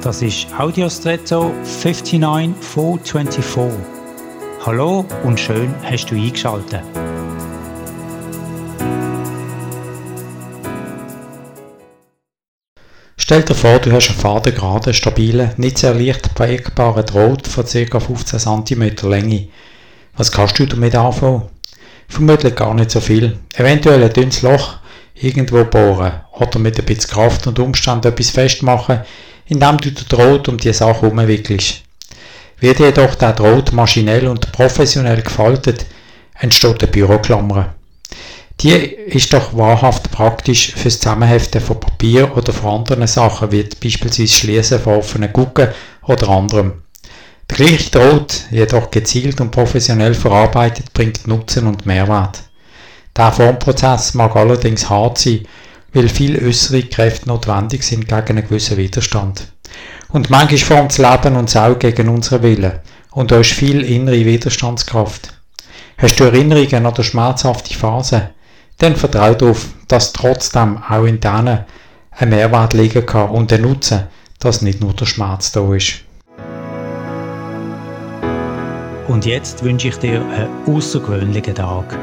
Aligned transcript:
Das 0.00 0.22
ist 0.22 0.46
Audiostretto 0.56 1.52
59424. 1.64 3.80
Hallo 4.64 5.04
und 5.24 5.40
schön 5.40 5.74
hast 5.82 6.06
du 6.06 6.14
eingeschaltet. 6.14 6.82
Stell 13.16 13.42
dir 13.42 13.56
vor, 13.56 13.80
du 13.80 13.90
hast 13.90 14.10
einen 14.10 14.20
fadengraden, 14.20 14.94
stabilen, 14.94 15.50
nicht 15.56 15.78
sehr 15.78 15.94
leicht 15.94 16.32
prägbaren 16.32 17.04
Draht 17.04 17.48
von 17.48 17.64
ca. 17.64 17.98
15 17.98 18.38
cm 18.38 18.94
Länge. 19.02 19.48
Was 20.16 20.30
kannst 20.30 20.60
du 20.60 20.66
damit 20.66 20.94
anfangen? 20.94 21.42
Vermutlich 22.06 22.54
gar 22.54 22.74
nicht 22.74 22.92
so 22.92 23.00
viel. 23.00 23.36
Eventuell 23.56 24.04
ein 24.04 24.12
dünnes 24.12 24.42
Loch 24.42 24.76
irgendwo 25.14 25.64
bohren 25.64 26.20
oder 26.32 26.60
mit 26.60 26.78
ein 26.78 26.84
bisschen 26.84 27.10
Kraft 27.10 27.48
und 27.48 27.58
Umstand 27.58 28.06
etwas 28.06 28.30
festmachen, 28.30 29.00
indem 29.48 29.78
du 29.78 29.90
den 29.90 30.08
Draht 30.08 30.48
um 30.48 30.58
die 30.58 30.72
Sache 30.72 31.02
herumwickelst. 31.02 31.82
Wird 32.60 32.80
jedoch 32.80 33.14
der 33.14 33.32
Draht 33.32 33.72
maschinell 33.72 34.28
und 34.28 34.52
professionell 34.52 35.22
gefaltet, 35.22 35.86
entsteht 36.38 36.82
eine 36.82 36.92
Büroklammer. 36.92 37.74
Die 38.60 38.70
ist 38.70 39.32
doch 39.32 39.56
wahrhaft 39.56 40.10
praktisch 40.10 40.72
fürs 40.72 40.98
Zusammenheften 40.98 41.60
von 41.60 41.78
Papier 41.78 42.36
oder 42.36 42.52
von 42.52 42.80
anderen 42.80 43.06
Sachen, 43.06 43.52
wie 43.52 43.62
beispielsweise 43.62 44.26
Schließen 44.26 44.80
von 44.80 44.94
offenen 44.94 45.32
Gucken 45.32 45.68
oder 46.02 46.28
anderem. 46.28 46.82
Der 47.48 47.56
gleiche 47.56 47.90
Draht, 47.90 48.46
jedoch 48.50 48.90
gezielt 48.90 49.40
und 49.40 49.52
professionell 49.52 50.14
verarbeitet, 50.14 50.92
bringt 50.92 51.26
Nutzen 51.28 51.68
und 51.68 51.86
Mehrwert. 51.86 52.42
Der 53.16 53.32
Formprozess 53.32 54.14
mag 54.14 54.34
allerdings 54.34 54.90
hart 54.90 55.18
sein 55.18 55.46
weil 55.92 56.08
viele 56.08 56.46
äußere 56.46 56.82
Kräfte 56.82 57.28
notwendig 57.28 57.82
sind 57.82 58.08
gegen 58.08 58.28
einen 58.28 58.44
gewissen 58.44 58.76
Widerstand. 58.76 59.52
Und 60.10 60.30
manchmal 60.30 60.58
formt 60.58 60.98
das 60.98 60.98
Leben 60.98 61.36
uns 61.36 61.56
auch 61.56 61.78
gegen 61.78 62.08
unseren 62.08 62.42
Willen. 62.42 62.72
Und 63.10 63.30
da 63.30 63.40
ist 63.40 63.52
viel 63.52 63.82
innere 63.82 64.24
Widerstandskraft. 64.24 65.34
Hast 65.98 66.20
du 66.20 66.24
Erinnerungen 66.24 66.86
an 66.86 67.02
schmerzhafte 67.02 67.74
Phase? 67.74 68.30
Dann 68.78 68.96
vertrau 68.96 69.34
darauf, 69.34 69.66
dass 69.88 70.12
trotzdem 70.12 70.82
auch 70.88 71.04
in 71.04 71.20
denen 71.20 71.64
ein 72.12 72.28
Mehrwert 72.28 72.74
liegen 72.74 73.04
kann 73.04 73.30
und 73.30 73.50
der 73.50 73.58
Nutzen, 73.58 74.04
dass 74.38 74.62
nicht 74.62 74.80
nur 74.80 74.92
der 74.92 75.06
Schmerz 75.06 75.52
da 75.52 75.74
ist. 75.74 76.04
Und 79.08 79.24
jetzt 79.24 79.64
wünsche 79.64 79.88
ich 79.88 79.96
dir 79.96 80.20
einen 80.20 80.48
außergewöhnlichen 80.66 81.54
Tag. 81.54 81.96